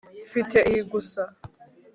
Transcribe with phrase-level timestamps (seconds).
[0.27, 1.21] mfite iyi gusa